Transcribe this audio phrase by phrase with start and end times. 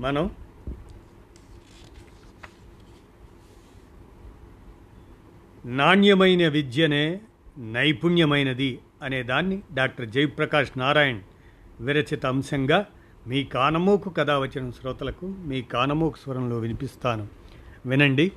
[0.00, 0.30] మనం
[5.64, 7.20] నాణ్యమైన విద్యనే
[7.58, 11.20] నైపుణ్యమైనది అనే దాన్ని డాక్టర్ జయప్రకాష్ నారాయణ్
[11.80, 12.86] విరచిత అంశంగా
[13.26, 17.28] మీ కానమోకు కథ వచ్చిన శ్రోతలకు మీ కానమోకు స్వరంలో వినిపిస్తాను.
[17.86, 18.32] వినండి.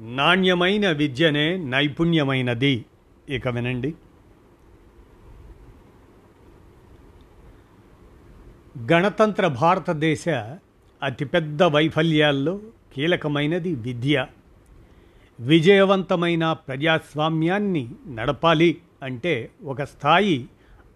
[0.00, 2.84] నాణ్యమైన విద్యనే నైపుణ్యమైనది.
[3.28, 3.94] ఇక వినండి.
[8.92, 10.28] గణతంత్ర భారతదేశ
[11.02, 12.60] అతిపెద్ద వైఫల్యాల్లో
[12.94, 14.26] కీలకమైనది విద్య.
[15.40, 20.48] విజయవంతమైన ప్రజాస్వామ్యాన్ని నడపాలి అంటే ఒక స్థాయి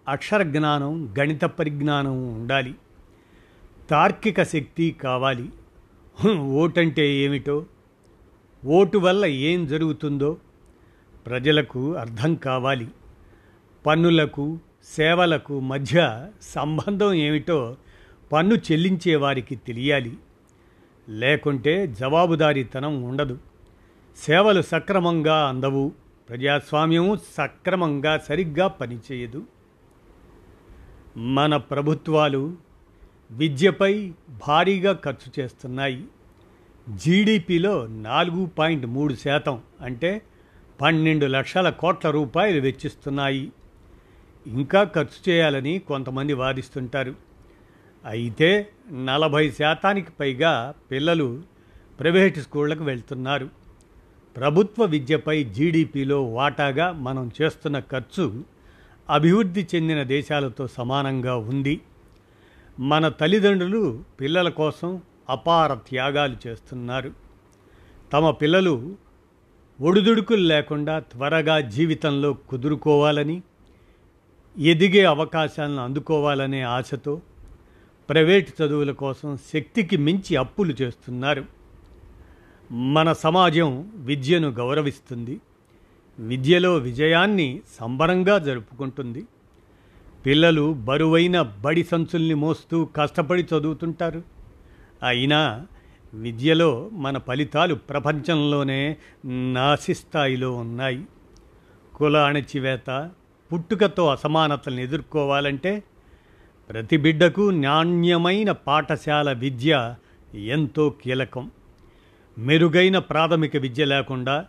[0.07, 2.75] అక్షర జ్ఞానం గణిత పరిజ్ఞానం ఉండాలి.
[3.89, 5.49] తార్కిక శక్తి కావాలి.
[6.35, 7.65] ఓటంటే ఏమిటో?
[8.65, 10.37] ఓటు వల్ల ఏం జరుగుతుందో?
[11.25, 12.87] ప్రజలకు అర్థం కావాలి.
[13.85, 17.77] పన్నులకు సేవలకు మధ్య సంబంధం ఏమిటో
[18.31, 20.17] పన్ను చెల్లించే వారికి తెలియాలి.
[21.09, 23.37] లేకుంటే జవాబుదారీతనం ఉండదు.
[24.17, 25.91] సేవలు సక్రమంగా అందవు.
[26.29, 29.43] ప్రజాస్వామ్యం సక్రమంగా సరిగ్గా పనిచేయదు.
[31.17, 32.57] మన ప్రభుత్వాలు
[33.31, 34.13] విద్యపై
[34.47, 36.05] భారీగా ఖర్చు చేస్తున్నాయి.
[36.89, 40.21] జీడిపిలో నాలుగు పాయింట్ మూడు శాతం అంటే
[40.81, 43.51] పన్నెండు లక్షల కోట్ల రూపాయలు వెచ్చిస్తున్నాయి.
[44.47, 47.24] ఇంకా ఖర్చు చేయాలని కొంతమంది వాదిస్తుంటారు.
[48.05, 48.69] అయితే
[49.05, 51.43] నలభై శాతానికి పైగా పిల్లలు
[51.99, 53.49] ప్రైవేట్ స్కూళ్ళకు వెళ్తున్నారు.
[54.37, 58.43] ప్రభుత్వ విద్యపై జీడిపిలో వాటాగా మనం చేస్తున్న ఖర్చు
[59.09, 61.81] అభివృద్ధి చెందిన దేశాలతో సమానంగా ఉంది.
[62.79, 67.11] మన తల్లిదండ్రులు పిల్లల కోసం అపార త్యాగాలు చేస్తున్నారు.
[68.13, 68.95] తమ పిల్లలు
[69.81, 73.41] ఒడిదుడుకులు లేకుండా త్వరగా జీవితంలో కుదురుకోవాలని
[74.57, 77.21] ఎదిగే అవకాశాలను అందుకోవాలనే ఆశతో
[78.09, 81.45] ప్రైవేట్ చదువుల కోసం శక్తికి మించి అప్పులు చేస్తున్నారు.
[82.71, 85.41] మన సమాజం విద్యను గౌరవిస్తుంది.
[86.19, 89.25] విద్యలో విజయాన్ని సంబరంగా జరుపుకుంటుంది.
[90.25, 94.23] పిల్లలు బరువైన బడి సంచుల్ని మోస్తూ కష్టపడి చదువుతుంటారు.
[95.03, 95.67] అయినా
[96.13, 98.97] విద్యలో మన ఫలితాలు ప్రపంచంలోనే
[99.53, 101.05] నాసిస్థాయిలో ఉన్నాయి.
[101.95, 103.09] కుల అణచివేత
[103.53, 105.83] పుట్టుకతో అసమానతలను ఎదుర్కోవాలంటే
[106.69, 109.95] ప్రతి బిడ్డకు నాణ్యమైన పాఠశాల విద్య
[110.35, 111.51] ఎంతో కీలకం.
[112.37, 114.45] మెరుగైన ప్రాథమిక విద్య లేకుండా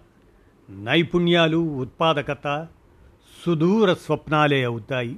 [0.70, 2.66] నైపుణ్యాలు ఉత్పాదకత
[3.46, 5.16] సుదూర స్వప్నాలే అవుతాయి.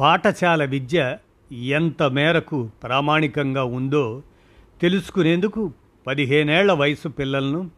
[0.00, 1.18] పాఠశాల విద్య
[1.52, 4.22] ఎంత మేరకు ప్రామాణికంగా ఉందో
[4.80, 5.72] తెలుసుకునేందుకు
[6.06, 7.70] పదిహేనేళ్ళ వయసు పిల్లలను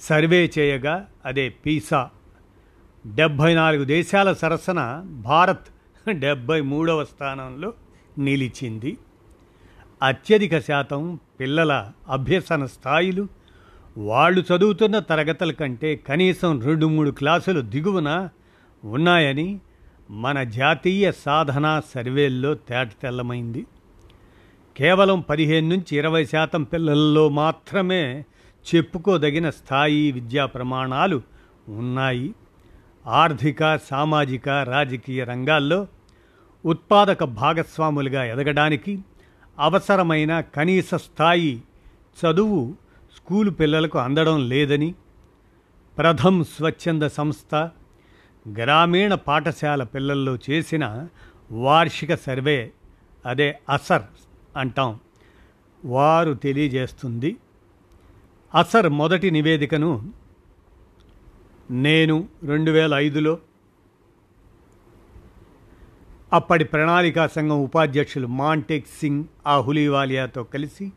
[0.00, 2.10] సర్వే చేయగా అదే పీసా.
[3.14, 5.73] డెబ్భై నాలుగు దేశాల సరసన భారత్
[6.12, 7.72] డెబ్భై మూడవ స్థానంలో
[8.18, 8.96] నిలిచింది.
[10.02, 13.28] అత్యధిక శాతం పిల్లల అభ్యసన స్థాయిలు
[13.98, 18.28] వాళ్ళు చదువుతున్న తరగతుల కంటే కనీసం రెండు మూడు క్లాసులు దిగువన
[18.84, 19.60] ఉన్నాయని
[20.10, 23.66] మన జాతీయ సాధనా సర్వేల్లో తేటతెల్లమైంది
[24.76, 28.24] కేవలం పదిహేను నుంచి ఇరవై శాతం పిల్లల్లో మాత్రమే
[28.74, 31.22] చెప్పుకోదగిన స్థాయి విద్యా ప్రమాణాలు
[31.68, 32.34] ఉన్నాయి.
[33.06, 35.86] ఆర్థిక సామాజిక రాజకీయ రంగాల్లో
[36.64, 38.98] ఉత్పాదక భాగస్వాములుగా ఎదగడానికి
[39.58, 41.62] అవసరమైన కనీస స్థాయి
[42.18, 42.74] చదువు
[43.16, 44.94] స్కూలు పిల్లలకు అందడం లేదని
[45.98, 47.54] ప్రథమ్ స్వచ్ఛంద సంస్థ
[48.52, 51.08] గ్రామీణ పాఠశాల పిల్లల్లో చేసిన
[51.50, 52.72] వార్షిక సర్వే
[53.26, 54.02] అదే అసర్
[54.56, 55.00] అంటాం
[55.84, 57.36] వారు తెలియజేస్తుంది.
[58.54, 60.12] అసర్ మొదటి నివేదికను
[61.70, 63.38] నేను రెండు వేల ఐదులో
[66.32, 70.92] అప్పటి ప్రణాళికా సంఘం ఉపాధ్యక్షులు మాంటెక్ సింగ్ ఆహులీవాలియాతో కలిసి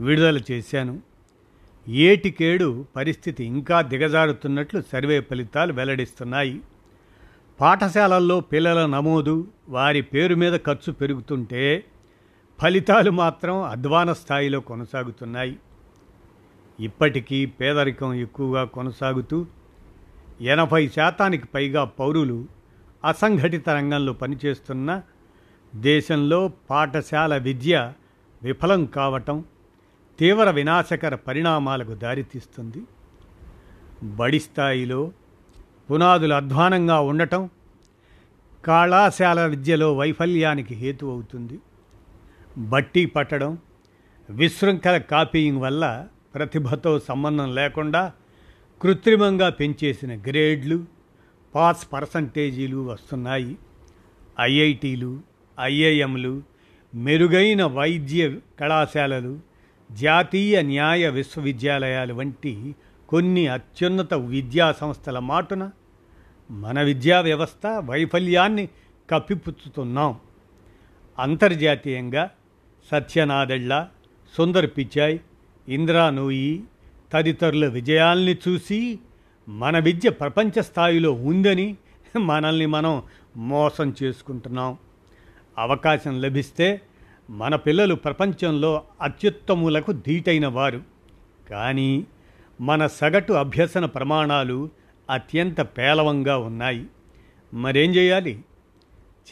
[0.00, 1.00] విడుదల చేశాను.
[1.88, 6.60] ఏటికేడు పరిస్థితి ఇంకా దిగజారుతున్నట్లు సర్వే ఫలితాలు వెల్లడిస్తున్నాయి.
[7.60, 11.84] పాఠశాలల్లో పిల్లల నమోదు వారి పేరు మీద ఖర్చు పెరుగుతుంటే
[12.62, 15.56] ఫలితాలు మాత్రం అధ్వాన స్థాయిలో కొనసాగుతున్నాయి.
[16.80, 19.46] ఇప్పటికీ పేదరికం ఎక్కువగా కొనసాగుతూ
[20.40, 22.46] ఎనభై శాతానికి పైగా పౌరులు
[23.04, 25.02] అసంఘటిత రంగంలో పనిచేస్తున్న
[25.74, 27.92] దేశంలో పాఠశాల విద్య
[28.42, 29.44] విఫలం కావటం
[30.18, 32.82] తీవ్ర వినాశకర పరిణామాలకు దారితీస్తుంది.
[34.02, 35.12] బడి స్థాయిలో
[35.90, 37.50] పునాదులు అధ్వానంగా ఉండటం
[38.64, 41.58] కళాశాల విద్యలో వైఫల్యానికి హేతు అవుతుంది.
[42.58, 43.58] బట్టి పట్టడం
[44.30, 48.12] విశృంఖల కాపీయింగ్ వల్ల ప్రతిభతో సంబంధం లేకుండా
[48.82, 50.84] కృత్రిమంగా పెంచేసిన గ్రేడ్లు
[51.54, 53.56] పాస్ పర్సంటేజీలు వస్తున్నాయి.
[54.40, 55.20] ఐఐటీలు
[55.60, 56.42] ఐఐఎంలు
[56.94, 59.40] మెరుగైన వైద్య కళాశాలలు
[59.92, 62.74] జాతీయ న్యాయ విశ్వవిద్యాలయాలు వంటి
[63.08, 65.70] కొన్ని అత్యున్నత విద్యా సంస్థల మాటున
[66.50, 68.68] మన విద్యా వ్యవస్థ వైఫల్యాన్ని
[69.10, 70.20] కప్పిపుచ్చుతున్నాం.
[71.18, 72.30] అంతర్జాతీయంగా
[72.90, 73.88] సత్యనాదెళ్ళ
[74.36, 75.18] సుందర్ పిచాయ్
[75.68, 76.64] ఇంద్రా నూయి
[77.14, 78.98] తదితరుల విజయాల్ని చూసి
[79.48, 81.76] మన విద్య ప్రపంచ స్థాయిలో ఉందని
[82.18, 83.02] మనల్ని మనం
[83.36, 84.78] మోసం చేసుకుంటున్నాం.
[85.58, 86.80] అవకాశం లభిస్తే
[87.30, 90.82] మన పిల్లలు ప్రపంచంలో అత్యుత్తములకు ధీటైన వారు.
[91.50, 92.06] కానీ
[92.60, 94.70] మన సగటు అభ్యసన ప్రమాణాలు
[95.10, 96.86] అత్యంత పేలవంగా ఉన్నాయి.
[97.54, 98.44] మరేం చేయాలి?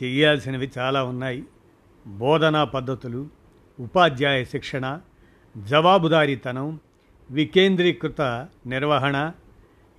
[0.02, 1.44] చేయాల్సినవి చాలా ఉన్నాయి.
[2.06, 3.28] బోధనా పద్ధతులు
[3.80, 5.00] ఉపాధ్యాయ శిక్షణ
[5.56, 6.80] జవాబుదారీతనం
[7.32, 9.32] వికేంద్రీకృత నిర్వహణ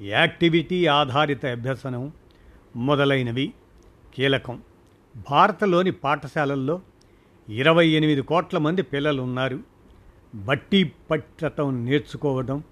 [0.02, 2.12] యాక్టివిటీ ఆధారిత అభ్యసనం
[2.76, 3.54] మొదలైనవి.
[4.16, 4.62] కీలకం.
[5.32, 6.82] భారతలోని పాఠశాలల్లో
[7.50, 9.60] ఇరవై ఎనిమిది కోట్ల మంది పిల్లలు ఉన్నారు
[10.36, 12.64] బట్టి పట్టటం నేర్చుకోవడం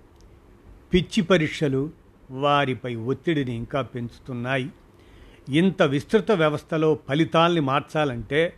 [0.94, 1.92] పిచ్చి పరీక్షలు
[2.32, 4.70] వారిపై ఒత్తిడిని ఇంకా పెంచుతున్నాయి.
[5.50, 8.54] ఇంత విస్తృత వ్యవస్థలో ఫలితాల్ని మార్చాలంటే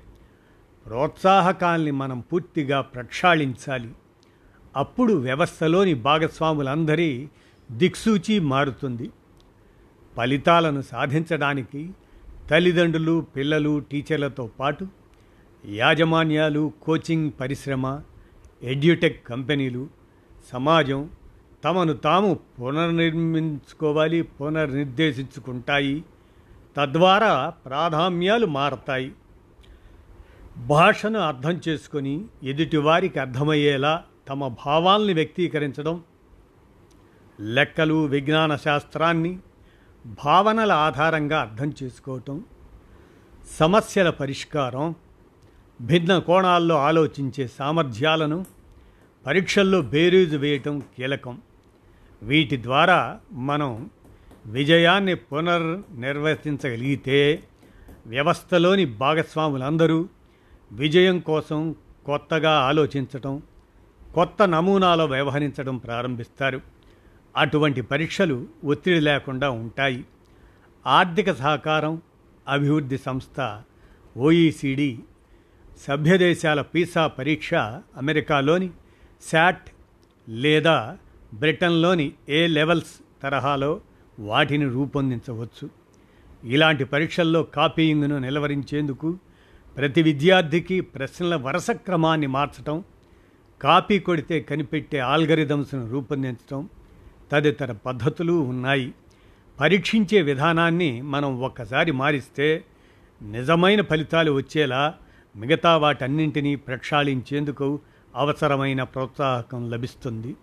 [0.86, 3.90] ప్రోత్సాహకాల్ని మనం పూర్తిగా ప్రక్షాళించాలి.
[4.76, 7.30] అప్పుడు వ్యవస్థలోని భాగస్వాములందరి
[7.72, 9.10] దిక్సూచి మారుతుంది.
[10.18, 11.90] ఫలితాలను సాధించడానికి
[12.50, 14.88] తల్లిదండ్రులు పిల్లలు టీచర్లతో పాటు
[15.66, 18.02] యాజమాన్యాలు కోచింగ్ పరిశ్రమ
[18.64, 19.88] ఎడ్యుటెక్ కంపెనీలు
[20.52, 21.10] సమాజం
[21.64, 26.04] తమను తాము పునర్నిర్మించుకోవాలి పునర్నిర్దేశించుకుంటాయి.
[26.78, 29.12] తద్వారా ప్రాధాన్యాలు మారతాయి.
[30.58, 36.04] భాషను అర్థం చేసుకొని ఎదుటివారికి అర్థమయ్యేలా తమ భావాల్ని వ్యక్తీకరించడం
[37.40, 39.40] లెక్కలు విజ్ఞాన శాస్త్రాన్ని
[40.26, 42.44] భావనల ఆధారంగా అర్థం చేసుకోవటం
[43.60, 44.96] సమస్యల పరిష్కారం
[45.82, 48.46] భిన్న కోణాల్లో ఆలోచించే సామర్థ్యాలను
[49.26, 51.42] పరీక్షల్లో బేరీజు వేయటం కీలకం.
[52.24, 53.90] వీటి ద్వారా మనం
[54.46, 57.44] విజయాన్ని పునర్నిర్వర్తించగలిగితే
[58.08, 60.06] వ్యవస్థలోని భాగస్వాములందరూ
[60.72, 63.42] విజయం కోసం కొత్తగా ఆలోచించటం
[64.14, 66.62] కొత్త నమూనాలో వ్యవహరించడం ప్రారంభిస్తారు.
[67.38, 70.06] అటువంటి పరీక్షలు ఒత్తిడి లేకుండా ఉంటాయి.
[70.88, 72.02] ఆర్థిక సహకారం
[72.48, 73.62] అభివృద్ధి సంస్థ
[74.18, 75.00] ఓఈసిడి
[75.88, 78.70] సభ్యదేశాల పీసా పరీక్ష అమెరికాలోని
[79.32, 79.70] శాట్
[80.30, 80.98] లేదా
[81.34, 83.82] బ్రిటన్లోని ఏ లెవెల్స్ తరహాలో
[84.20, 85.70] వాటిని రూపొందించవచ్చు.
[86.44, 89.18] ఇలాంటి పరీక్షల్లో కాపీయింగ్ను నిలవరించేందుకు
[89.78, 92.84] ప్రతి విద్యార్థికి ప్రశ్నల వరుస క్రమాన్ని మార్చటం
[93.64, 96.70] కాపీ కొడితే కనిపెట్టే ఆల్గరిథమ్స్ను రూపొందించడం
[97.32, 98.94] తదితర పద్ధతులు ఉన్నాయి.
[99.60, 102.64] పరీక్షించే విధానాన్ని మనం ఒక్కసారి మారిస్తే
[103.22, 104.94] నిజమైన ఫలితాలు వచ్చేలా
[105.36, 107.80] మిగతా వాటన్నింటినీ ప్రక్షాళించేందుకు
[108.16, 110.36] అవసరమైన ప్రోత్సాహకం లభిస్తుంది.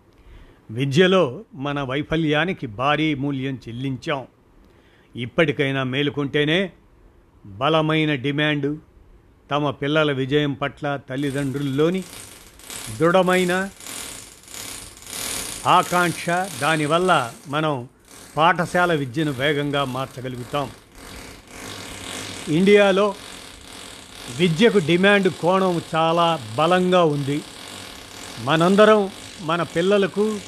[0.71, 4.27] విద్యలో మన వైఫల్యానికి భారీ మూల్యం చెల్లించాం.
[5.17, 6.73] ఇప్పటికైనా మేలుకుంటేనే
[7.47, 8.79] బలమైన డిమాండు
[9.51, 12.05] తమ పిల్లల విజయం పట్ల తల్లిదండ్రుల్లోని
[12.99, 13.71] దృఢమైన
[15.67, 16.31] ఆకాంక్ష
[16.61, 17.89] దానివల్ల మనం
[18.37, 20.71] పాఠశాల విద్యను వేగంగా మార్చగలుగుతాం.
[22.49, 23.15] ఇండియాలో
[24.37, 27.41] విద్యకు డిమాండ్ కోణం చాలా బలంగా ఉంది.
[28.41, 30.39] మనందరం మన పిల్లలకు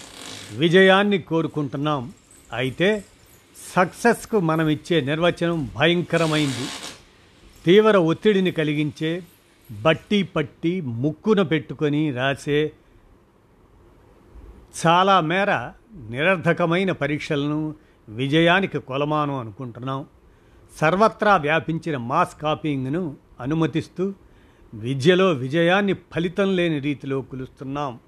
[0.52, 2.12] విజయాన్ని కోరుకుంటున్నాం.
[2.52, 3.04] అయితే
[3.76, 6.66] సక్సెస్కు మనం ఇచ్చే నిర్వచనం భయంకరమైంది.
[7.66, 9.22] తీవ్ర ఒత్తిడిని కలిగించే
[9.80, 12.72] బట్టి పట్టి ముక్కున పెట్టుకొని రాసే
[14.86, 15.70] చాలా మేర
[16.10, 17.74] నిరర్ధకమైన పరీక్షలను
[18.08, 20.06] విజయానికి కొలమానం అనుకుంటున్నాం.
[20.76, 24.14] సర్వత్రా వ్యాపించిన మాస్ కాపీయింగ్ను అనుమతిస్తూ
[24.74, 27.98] విద్యలో విజయాన్ని ఫలితం లేని రీతిలో కులుస్తున్నాం.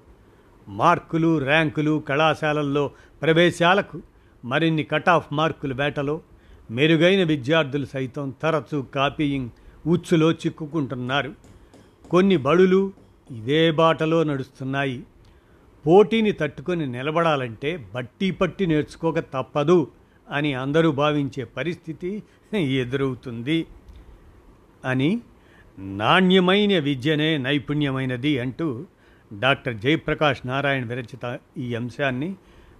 [0.68, 2.90] మార్కులు ర్యాంకులు కళాశాలల్లో
[3.22, 4.02] ప్రవేశాలకు
[4.44, 6.20] మరిన్ని కట్ ఆఫ్ మార్కుల వేటలో
[6.70, 9.50] మెరుగైన విద్యార్థులు సైతం తరచూ కాపీయింగ్
[9.86, 11.53] ఉచ్చులో చిక్కుకుంటున్నారు.
[12.14, 12.92] కొన్ని బడులు
[13.30, 15.02] ఇదే బాటలో నడుస్తున్నాయి.
[15.86, 19.90] పోటీని తట్టుకొని నిలబడాలంటే బట్టి పట్టి నేర్చుకోక తప్పదు
[20.30, 22.22] అని అందరూ భావించే పరిస్థితి
[22.54, 23.66] ఎదురవుతుంది
[24.84, 25.20] అని
[25.78, 28.86] నాణ్యమైన విద్యనే నైపుణ్యమైనది అంటూ
[29.38, 32.34] డాక్టర్ జయప్రకాష్ నారాయణ విరచిత ఈ అంశాన్ని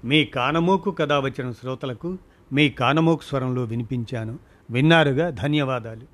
[0.05, 2.19] మీ కానమోకు కథ వచ్చిన శ్రోతలకు
[2.53, 4.39] మీ కానమోకు స్వరంలో వినిపించాను.
[4.71, 5.31] విన్నారుగా?
[5.31, 6.14] ధన్యవాదాలు.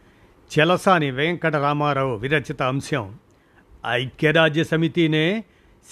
[0.59, 3.17] చెలసాని వెంకటరామారావు విరచిత అంశం.
[3.85, 5.43] ఐక్యరాజ్య సమితినే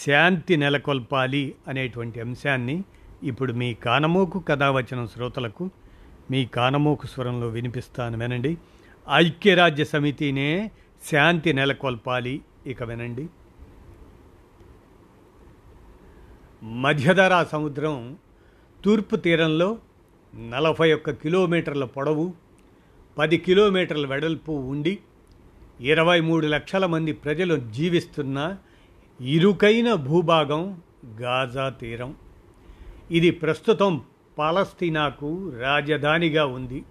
[0.08, 2.84] శాంతి నెలకొల్పాలి అనేటువంటి అంశాన్ని
[3.24, 5.70] ఇప్పుడు మీ కానమోకు కథావచనం శ్రోతలకు
[6.32, 8.58] మీ కానమోకు స్వరంలో వినిపిస్తాను వినండి.
[9.14, 10.72] ఐక్యరాజ్య సమితినే
[11.12, 13.28] శాంతి నెలకొల్పాలి ఇక వినండి.
[16.64, 18.18] మధ్యధరా సముద్రం
[18.86, 19.78] తూర్పు తీరంలో
[20.50, 22.49] నలభై ఒక్క కిలోమీటర్ల పొడవు
[23.20, 25.00] పది కిలోమీటర్ల వెడల్పు ఉండి
[25.82, 28.58] ఇరవై మూడు లక్షల మంది ప్రజలు జీవిస్తున్న
[29.22, 30.82] ఇరుకైన భూభాగం
[31.22, 32.16] గాజా తీరం.
[33.12, 34.02] ఇది ప్రస్తుతం
[34.38, 36.84] పాలస్తీనాకు రాజధానిగా ఉంది.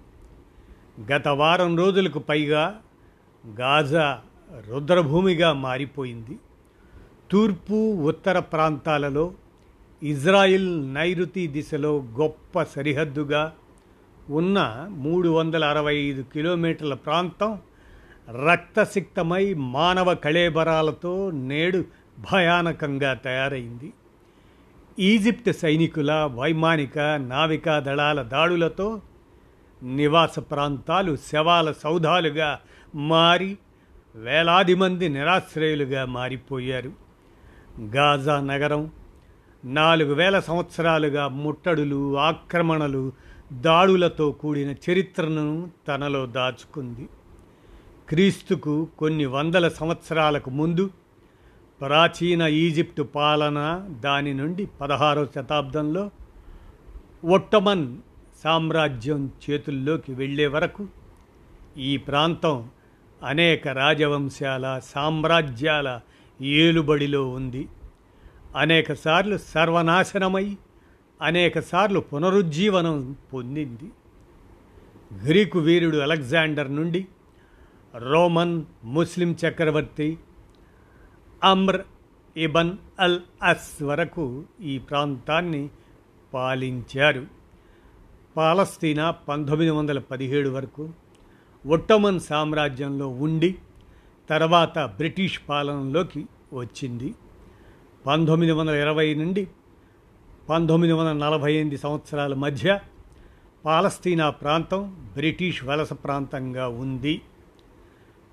[1.12, 2.80] గత వారం రోజులకు పైగా
[3.60, 4.20] గాజా
[4.68, 6.38] రుద్రభూమిగా మారిపోయింది.
[7.30, 9.32] తూర్పు ఉత్తర ప్రాంతాలలో
[10.02, 13.52] ఇజ్రాయిల్ నైరుతి దిశలో గొప్ప సరిహద్దుగా
[14.30, 17.58] ఉన్న మూడు వందల అరవై ఐదు కిలోమీటర్ల ప్రాంతం
[18.46, 21.84] రక్తసిక్తమై మానవ కళేబరాలతో నేడు
[22.32, 23.92] భయానకంగా తయారైంది.
[24.98, 29.00] ఈజిప్ట్ సైనికుల వైమానిక నావికా దళాల దాడులతో
[29.82, 32.58] నివాస ప్రాంతాలు శవాల సౌధాలుగా
[32.94, 33.58] మారి
[34.14, 36.92] వేలాది మంది నిరాశ్రయులుగా మారిపోయారు.
[37.82, 38.90] గాజా నగరం
[39.64, 43.12] నాలుగు వేల సంవత్సరాలుగా ముట్టడులు ఆక్రమణలు
[43.52, 47.08] దాడులతో కూడిన చరిత్రను తనలో దాచుకుంది.
[48.08, 50.90] క్రీస్తుకు కొన్ని వందల సంవత్సరాలకు ముందు
[51.80, 56.10] ప్రాచీన ఈజిప్టు పాలన దాని నుండి పదహారవ శతాబ్దంలో
[57.24, 57.96] ఒట్టమన్
[58.44, 60.86] సామ్రాజ్యం చేతుల్లోకి వెళ్ళే వరకు
[61.76, 62.70] ఈ ప్రాంతం
[63.24, 66.00] అనేక రాజవంశాల సామ్రాజ్యాల
[66.40, 67.68] ఏలుబడిలో ఉంది.
[68.56, 70.56] అనేకసార్లు సర్వనాశనమై
[71.22, 73.90] అనేకసార్లు పునరుజ్జీవనం పొందింది.
[75.26, 77.06] గ్రీకు వీరుడు అలెగ్జాండర్ నుండి
[77.96, 80.18] రోమన్ ముస్లిం చక్రవర్తి
[81.44, 81.80] అమ్ర్
[82.36, 85.68] ఇబన్ అల్ అస్ వరకు ఈ ప్రాంతాన్ని
[86.34, 87.26] పాలించారు.
[88.36, 90.90] పాలస్తీనా పంతొమ్మిది వందల పదిహేడు వరకు
[91.66, 93.58] ఒట్టమన్ సామ్రాజ్యంలో ఉండి
[94.30, 97.14] తర్వాత బ్రిటిష్ పాలనలోకి వచ్చింది.
[98.06, 99.46] పంతొమ్మిది వందల ఇరవై నుండి
[100.48, 102.80] పంతొమ్మిది వందల నలభై ఎనిమిది సంవత్సరాల మధ్య
[103.64, 107.20] పాలస్తీనా ప్రాంతం బ్రిటిష్ వలస ప్రాంతంగా ఉంది.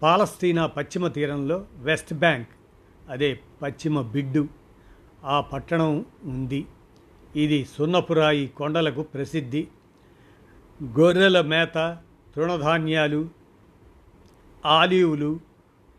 [0.01, 2.48] పాలస్తీనా పశ్చిమ తీరంలో వెస్ట్ బ్యాంక్
[3.10, 4.48] అదే పశ్చిమ బిడ్డు
[5.25, 6.65] ఆ పట్టణం ఉంది.
[7.36, 9.67] ఇది సున్నపురాయి కొండలకు ప్రసిద్ధి.
[10.84, 11.98] గొర్రెల మేత
[12.36, 13.29] తృణధాన్యాలు
[14.65, 15.39] ఆలివులు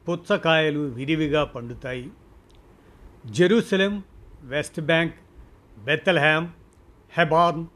[0.09, 2.11] పుచ్చకాయలు విరివిగా పండుతాయి.
[3.27, 4.03] Jerusalem
[4.43, 5.15] West Bank
[5.79, 6.49] Bethlehem
[7.19, 7.67] Hebron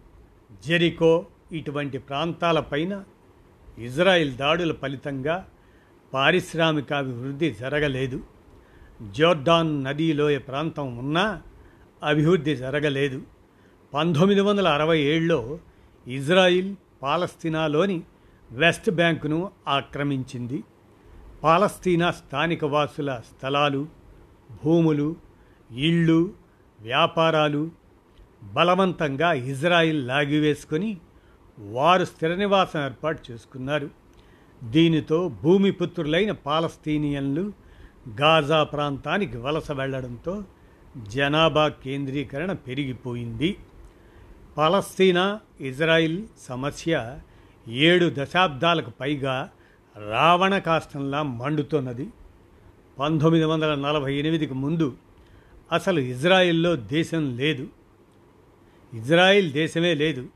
[0.67, 3.05] Jericho ఇటువంటి ప్రాంతాలపైన
[3.79, 5.49] ఇజ్రాయిల్ దాడుల ఫలితంగా
[6.15, 8.21] పారిశ్రామికాభివృద్ధి జరగలేదు.
[9.11, 11.43] జోర్డాన్ నదీలోయ ప్రాంతం ఉన్నా
[12.05, 13.23] అభివృద్ధి జరగలేదు.
[13.95, 15.59] పంతొమ్మిది వందల అరవై ఏడులో
[16.07, 18.03] ఇజ్రాయిల్ పాలస్తీనాలోని
[18.53, 20.65] వెస్ట్ బ్యాంకును ఆక్రమించింది.
[21.43, 23.89] పాలస్తీనా స్థానిక వాసుల స్థలాలు
[24.65, 25.17] భూములు
[25.73, 26.35] ఇళ్ళు
[26.81, 27.71] వ్యాపారాలు
[28.43, 30.97] బలవంతంగా ఇజ్రాయిల్ లాగివేసుకొని
[31.59, 33.91] వారు స్థిర నివాసం ఏర్పాటు చేసుకున్నారు.
[34.65, 37.53] దీనితో భూమిపుత్రులైన పాలస్తీనియన్లు
[38.21, 40.45] గాజా ప్రాంతానికి వలస వెళ్ళడంతో
[41.09, 43.57] జనాభా కేంద్రీకరణ పెరిగిపోయింది.
[44.57, 47.19] పాలస్తీనా ఇజ్రాయిల్ సమస్య
[47.69, 49.51] ఏడు దశాబ్దాలకు పైగా
[50.09, 52.09] రావణ కాష్టంలా మండుతున్నది.
[52.99, 54.97] పంతొమ్మిది వందల నలభై ఎనిమిదికి ముందు
[55.73, 57.80] అసలు ఇజ్రాయిల్లో దేశం లేదు.
[58.95, 60.29] ఇజ్రాయిల్ దేశమే లేదు.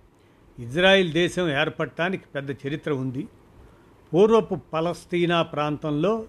[0.58, 3.28] ఇజ్రాయిల్ దేశం ఏర్పడటానికి పెద్ద చరిత్ర ఉంది.
[4.14, 6.26] పూర్వపు పలస్తీనా ప్రాంతంలో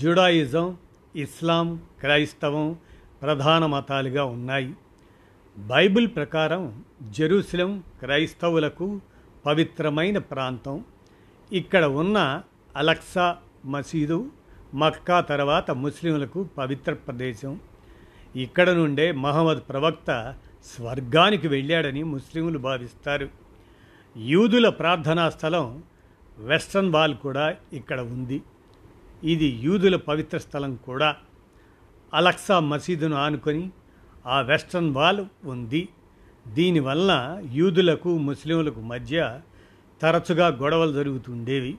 [0.00, 0.76] జుడాయిజం
[1.16, 2.76] ఇస్లాం క్రైస్తవం
[3.22, 4.74] ప్రధాన మతాలుగా ఉన్నాయి.
[5.58, 9.00] బైబిల్ ప్రకారం జెరూసలం క్రైస్తవులకు
[9.46, 10.84] పవిత్రమైన ప్రాంతం.
[11.52, 12.42] ఇక్కడ ఉన్న
[12.76, 14.30] అలక్సా మసీదు
[14.74, 17.60] మక్కా తర్వాత ముస్లింలకు పవిత్ర ప్రదేశం.
[18.36, 23.28] ఇక్కడ నుండే మహమ్మద్ ప్రవక్త స్వర్గానికి వెళ్ళాడని ముస్లింలు భావిస్తారు.
[24.16, 25.82] యూదుల ప్రార్థనా స్థలం
[26.38, 28.42] వెస్ట్రన్ వాల్ కూడా ఇక్కడ ఉంది.
[29.24, 31.16] ఇది యూదుల పవిత్ర స్థలం కూడా.
[32.14, 33.70] అలక్సా మసీదును ఆనుకొని
[34.26, 35.88] ఆ వెస్ట్రన్ వాల్ ఉంది.
[36.48, 39.40] దీనివల్ల యూదులకు ముస్లింలకు మధ్య
[40.02, 41.78] తరచుగా గొడవలు జరుగుతుండేవి.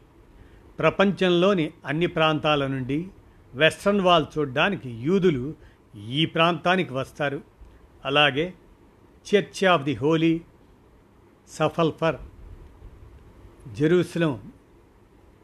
[0.80, 3.08] ప్రపంచంలోని అన్ని ప్రాంతాల నుండి
[3.54, 5.56] వెస్ట్రన్ వాల్ చూడడానికి యూదులు
[6.10, 7.42] ఈ ప్రాంతానికి వస్తారు.
[8.06, 8.54] అలాగే
[9.28, 10.42] Church of the Holy
[11.50, 12.16] Sepulchre
[13.74, 14.52] Jerusalem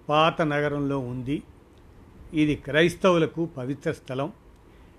[0.09, 1.43] పాత నగరంలో ఉంది.
[2.33, 4.33] ఇది క్రైస్తవులకు పవిత్ర స్థలం.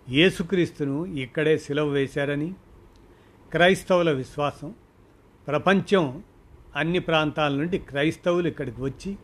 [0.09, 2.55] యేసుక్రీస్తును ఇక్కడే సిలవ వేశారని
[3.53, 4.75] క్రైస్తవుల విశ్వాసం.
[5.49, 6.23] ప్రపంచం
[6.77, 9.19] అన్ని ప్రాంతాల నుండి క్రైస్తవులు ఇక్కడికి వచ్చి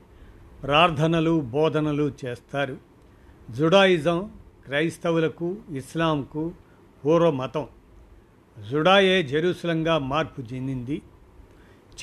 [0.63, 2.77] ప్రార్థనలు బోధనలు చేస్తారు.
[3.51, 4.31] జుడాయిజం
[4.65, 6.53] క్రైస్తవులకు ఇస్లాంకు
[7.05, 7.69] పూర్వ మతం
[8.59, 11.03] జుడాయే జెరూసలంగా మార్పు చెందింది.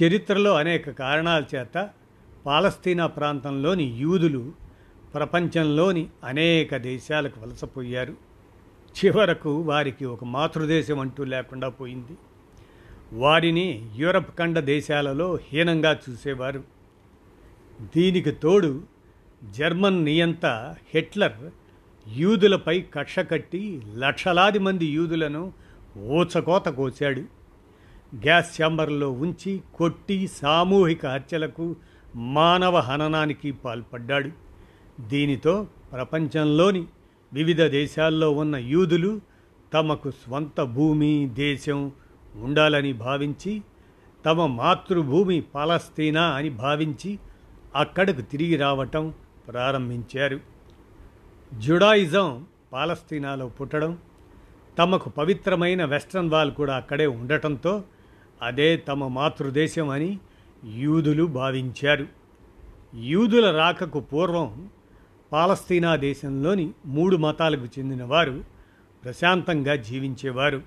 [0.03, 1.89] చరిత్రలో అనేక కారణాల చేత
[2.45, 4.51] పాలస్తీనా ప్రాంతంలోని యూదులు
[5.13, 8.15] ప్రపంచంలోని అనేక దేశాలకు వలసపోయారు.
[8.97, 12.17] చివరకు వారికి ఒక మాతృదేశం అంటూ లేకుండా పోయింది.
[13.13, 16.63] వారిని యూరప్ ఖండ దేశాలలో హీనంగా చూసేవారు.
[17.81, 18.83] దీనికి తోడు
[19.49, 21.49] జర్మన్ నియంత హిట్లర్
[22.07, 25.53] యూదులపై కక్ష కట్టి లక్షలాది మంది యూదులను
[25.97, 27.21] ఊచకోత కోశాడు.
[28.15, 31.75] గ్యాస్ ఛాంబర్లో ఉంచి కొట్టి సామూహిక హత్యలకు
[32.15, 34.29] మానవ హననానికి పాల్పడ్డాడు.
[35.01, 36.85] దీనితో ప్రపంచంలోని
[37.33, 39.21] వివిధ దేశాల్లో ఉన్న యూదులు
[39.73, 41.91] తమకు స్వంత భూమి దేశం
[42.35, 43.61] ఉండాలని భావించి
[44.25, 47.19] తమ మాతృభూమి పాలస్తీనా అని భావించి
[47.75, 49.13] అక్కడకు తిరిగి రావటం
[49.47, 50.39] ప్రారంభించారు.
[51.59, 53.97] జుడాయిజం పాలస్తీనాలో పుట్టడం
[54.77, 57.83] తమకు పవిత్రమైన వెస్ట్రన్ వాల్ కూడా అక్కడే ఉండటంతో
[58.41, 60.19] అదే తమ మాతృదేశం అని
[60.75, 62.07] యూదులు భావించారు.
[62.95, 64.69] యూదుల రాకకు పూర్వం
[65.31, 68.43] పాలస్తీనా దేశంలోని మూడు మతాలకు చెందినవారు
[69.03, 70.61] ప్రశాంతంగా జీవించేవారు.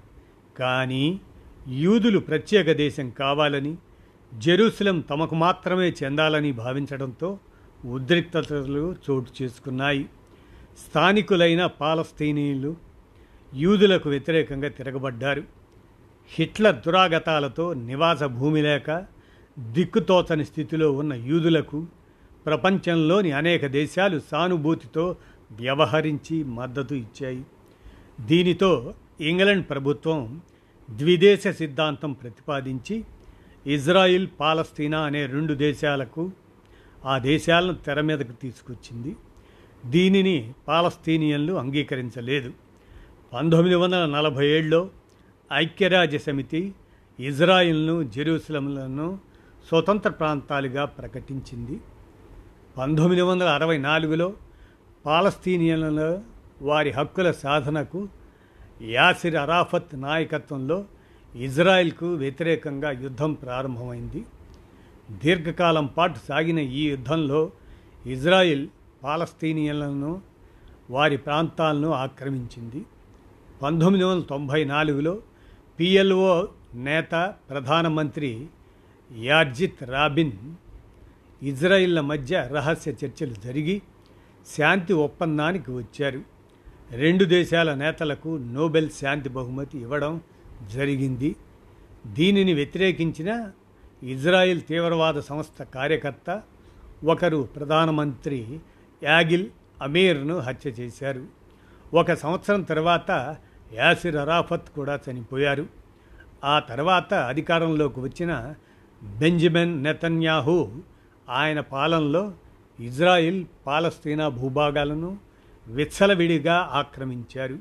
[0.58, 1.20] కానీ
[1.68, 3.76] యూదులు ప్రత్యేక దేశం కావాలని
[4.34, 7.38] జెరూసలం తమకు మాత్రమే చెందాలని భావించడంతో
[7.84, 10.04] ఉద్రిక్తతలు చోటు చేసుకున్నాయి.
[10.88, 12.93] స్థానికులైన పాలస్తీనీయులు
[13.54, 15.42] యూదులకు వ్యతిరేకంగా తిరగబడ్డారు.
[16.28, 19.06] హిట్లర్ దురాగతాలతో నివాస భూమి లేక
[19.58, 21.86] దిక్కుతోచని స్థితిలో ఉన్న యూదులకు
[22.46, 25.16] ప్రపంచంలోని అనేక దేశాలు సానుభూతితో
[25.52, 27.44] వ్యవహరించి మద్దతు ఇచ్చాయి.
[28.20, 30.40] దీనితో ఇంగ్లాండ్ ప్రభుత్వం
[30.90, 33.04] ద్విదేశ సిద్ధాంతం ప్రతిపాదించి
[33.66, 36.30] ఇజ్రాయిల్ పాలస్తీనా అనే రెండు దేశాలకు
[37.04, 39.16] ఆ దేశాలను తెర మీదకు తీసుకొచ్చింది.
[39.86, 42.52] దీనిని పాలస్తీనియన్లు అంగీకరించలేదు.
[43.34, 44.88] పంతొమ్మిది వందల నలభై ఏడులో
[45.52, 46.74] ఐక్యరాజ్య సమితి
[47.20, 49.18] ఇజ్రాయిల్ను జెరూసలంలను
[49.68, 51.80] స్వతంత్ర ప్రాంతాలుగా ప్రకటించింది.
[52.78, 54.32] పంతొమ్మిది వందల అరవై నాలుగులో
[55.06, 56.20] పాలస్తీనియన్ల
[56.62, 58.08] వారి హక్కుల సాధనకు
[58.82, 60.84] యాసిర్ అరాఫత్ నాయకత్వంలో
[61.36, 64.24] ఇజ్రాయెల్కు వ్యతిరేకంగా యుద్ధం ప్రారంభమైంది.
[65.10, 67.50] దీర్ఘకాలం పాటు సాగిన ఈ యుద్ధంలో
[68.06, 68.68] ఇజ్రాయిల్
[69.02, 70.22] పాలస్తీనియన్లను
[70.90, 72.84] వారి ప్రాంతాలను ఆక్రమించింది.
[73.62, 75.22] పంతొమ్మిది వందల తొంభై నాలుగులో
[75.80, 78.46] పిఎల్ఓ నేత ప్రధానమంత్రి
[79.18, 80.32] యార్జిత్ రాబిన్
[81.42, 83.82] ఇజ్రాయిల్ల మధ్య రహస్య చర్చలు జరిగి
[84.56, 86.22] శాంతి ఒప్పందానికి వచ్చారు.
[86.90, 90.20] రెండు దేశాల నేతలకు నోబెల్ శాంతి బహుమతి ఇవ్వడం
[90.74, 91.36] జరిగింది.
[92.06, 93.50] దీనిని వ్యతిరేకించిన
[94.02, 96.42] ఇజ్రాయిల్ తీవ్రవాద సంస్థ కార్యకర్త
[97.04, 98.58] ఒకరు ప్రధానమంత్రి
[99.02, 99.46] యాగిల్
[99.82, 101.43] అమీర్ను హత్య చేశారు.
[101.94, 103.36] ఒక సంవత్సరం తర్వాత
[103.72, 105.66] యాసిర్ అరాఫత్ కూడా చనిపోయారు.
[106.44, 108.54] ఆ తర్వాత అధికారంలోకి వచ్చిన
[109.02, 110.82] బెంజమిన్ నెతన్యాహు
[111.28, 112.32] ఆయన పాలనలో
[112.80, 115.18] ఇజ్రాయిల్ పాలస్తీనా భూభాగాలను
[115.66, 117.58] విచ్చలవిడిగా ఆక్రమించారు.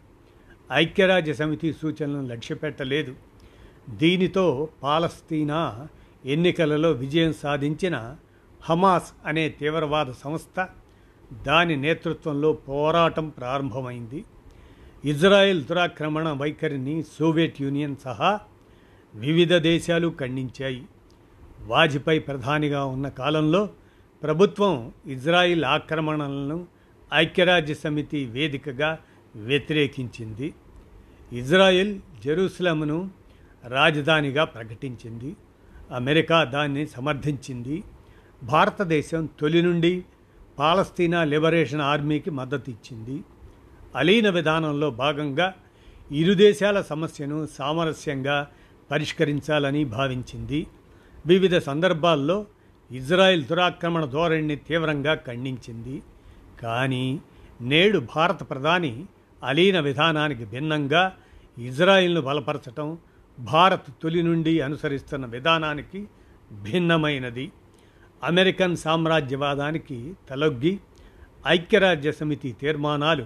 [0.71, 3.15] ఐక్యరాజ్య సమితి సూచనలను లక్ష్యపెట్టలేదు.
[3.89, 5.87] దీనితో పాలస్తీనా
[6.25, 8.15] ఎన్నికలలో విజయం సాధించిన
[8.69, 10.67] హమాస్ అనే తీవ్రవాద సంస్థ
[11.47, 14.25] దాని నేతృత్వంలో పోరాటం ప్రారంభమైంది.
[15.05, 18.39] ఇజ్రాయెల్ దురాక్రమణ వైఖరిని సోవియట్ యూనియన్ సహా
[19.15, 20.83] వివిధ దేశాలు ఖండించాయి.
[21.61, 23.69] వాజ్పేయి ప్రధానిగా ఉన్న కాలంలో
[24.23, 26.67] ప్రభుత్వం ఇజ్రాయిల్ ఆక్రమణలను
[27.13, 28.99] ఐక్యరాజ్య సమితి వేదికగా
[29.35, 30.53] వ్యతిరేకించింది.
[31.33, 33.09] ఇజ్రాయెల్ జెరూసలంను
[33.67, 35.35] రాజధానిగా ప్రకటించింది.
[35.91, 37.83] అమెరికా దాన్ని సమర్థించింది.
[38.43, 40.05] భారతదేశం తొలి నుండి
[40.59, 43.23] పాలస్తీనా లిబరేషన్ ఆర్మీకి మద్దతు ఇచ్చింది.
[43.95, 45.53] అలీన విధానంలో భాగంగా
[46.11, 48.47] ఇరు దేశాల సమస్యను సామరస్యంగా
[48.91, 50.67] పరిష్కరించాలని భావించింది.
[51.25, 52.45] వివిధ సందర్భాల్లో
[52.91, 56.01] ఇజ్రాయెల్ దురాక్రమణ ధోరణిని తీవ్రంగా ఖండించింది.
[56.61, 57.19] కానీ
[57.61, 59.05] నేడు భారత ప్రధాని
[59.43, 61.13] అలీన విధానానికి భిన్నంగా
[61.57, 62.97] ఇజ్రాయిల్ను బలపరచటం
[63.39, 66.07] భారత్ తొలి నుండి అనుసరిస్తున్న విధానానికి
[66.51, 67.51] భిన్నమైనది.
[68.23, 70.79] అమెరికన్ సామ్రాజ్యవాదానికి తలొగ్గి
[71.47, 73.25] ఐక్యరాజ్య సమితి తీర్మానాలు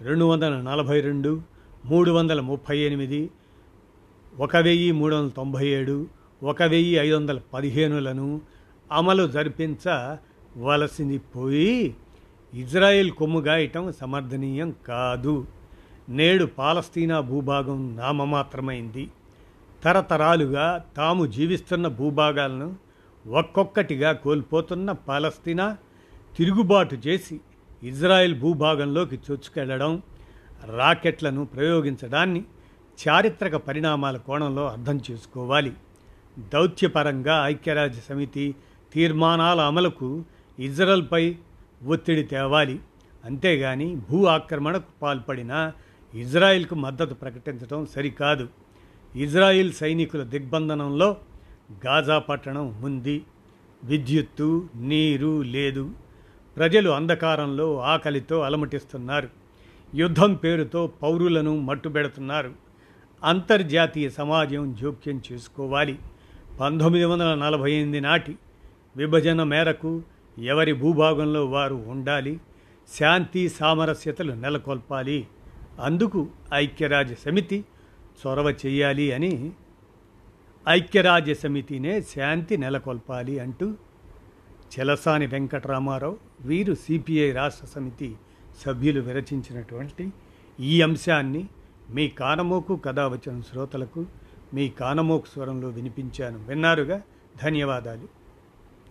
[0.00, 1.42] రెండు వందల నలభై రెండు
[1.84, 3.30] మూడు వందల ముప్పై ఎనిమిది
[4.38, 6.06] ఒక వెయ్యి మూడు వందల తొంభై ఏడు
[6.42, 8.40] ఒక వెయ్యి ఐదు వందల పదిహేనులను
[8.92, 11.94] అమలు జరిపించవలసింది పోయి
[12.54, 15.46] ఇజ్రాయెల్ కొమ్ముగాయటం సమర్థనీయం కాదు.
[16.08, 19.10] నేడు పాలస్తీనా భూభాగం నామమాత్రమైంది.
[19.84, 22.81] తరతరాలుగా తాము జీవిస్తున్న భూభాగాలను
[23.26, 25.76] ఒక్కొక్కటిగా కోల్పోతున్న పాలస్తీనా
[26.36, 27.40] తిరుగుబాటు చేసి
[27.82, 30.02] ఇజ్రాయెల్ భూభాగంలోకి చొచ్చుకెళ్ళడం
[30.76, 32.44] రాకెట్లను ప్రయోగించడాన్ని
[33.08, 35.72] చారిత్రక పరిణామాల కోణంలో అర్థం చేసుకోవాలి.
[36.38, 38.54] దౌత్యపరంగా ఐక్యరాజ్య సమితి
[38.92, 40.24] తీర్మానాల అమలుకు
[40.58, 41.36] ఇజ్రాయెల్పై
[41.86, 42.80] ఒత్తిడి తేవాలి.
[43.24, 45.72] అంతేగాని భూ ఆక్రమణకు పాల్పడిన
[46.14, 48.48] ఇజ్రాయిల్కు మద్దతు ప్రకటించడం సరికాదు.
[49.16, 51.16] ఇజ్రాయిల్ సైనికుల దిగ్బంధనంలో
[51.86, 53.22] గాజా పట్టణం ఉంది.
[53.84, 55.90] విద్యుత్తు నీరు లేదు.
[56.56, 59.28] ప్రజలు అంధకారంలో ఆకలితో అలమటిస్తున్నారు.
[59.94, 62.52] యుద్ధం పేరుతో పౌరులను మట్టుబెడుతున్నారు.
[63.24, 65.98] అంతర్జాతీయ సమాజం జోక్యం చేసుకోవాలి.
[66.60, 68.38] పంతొమ్మిది వందల నలభై ఎనిమిది నాటి
[68.96, 70.02] విభజన మేరకు
[70.38, 72.40] ఎవరి భూభాగంలో వారు ఉండాలి?
[73.00, 75.26] శాంతి సామరస్యతలు నెలకొల్పాలి.
[75.80, 77.64] అందుకు ఐక్యరాజ్య సమితి
[78.26, 79.52] చొరవ చేయాలి అని
[80.68, 83.74] ఐక్యరాజ్య సమితినే శాంతి నెలకొల్పాలి అంటూ
[84.78, 88.14] చెలసాని వెంకటరామారావు వీరు సిపిఐ రాష్ట్ర సమితి
[88.66, 90.12] సభ్యులు విరచించినటువంటి
[90.60, 91.48] ఈ అంశాన్ని
[91.90, 94.06] మీ కానమోకు కథ వచ్చిన శ్రోతలకు
[94.54, 96.38] మీ కానమోకు స్వరంలో వినిపించాను.
[96.46, 97.02] విన్నారుగా?
[97.42, 98.21] ధన్యవాదాలు.